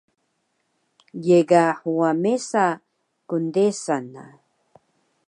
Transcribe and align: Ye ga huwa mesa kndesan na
Ye 1.25 1.39
ga 1.49 1.63
huwa 1.81 2.09
mesa 2.23 2.65
kndesan 3.27 4.03
na 4.13 4.23